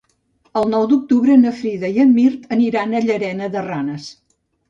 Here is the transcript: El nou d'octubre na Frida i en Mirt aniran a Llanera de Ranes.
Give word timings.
El 0.61 0.63
nou 0.69 0.85
d'octubre 0.93 1.35
na 1.41 1.51
Frida 1.59 1.91
i 1.97 2.01
en 2.05 2.15
Mirt 2.17 2.49
aniran 2.57 2.95
a 2.95 3.03
Llanera 3.09 3.53
de 3.57 3.63
Ranes. 3.67 4.09